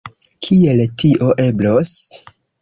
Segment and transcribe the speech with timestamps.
[0.45, 1.93] Kiel tio eblos?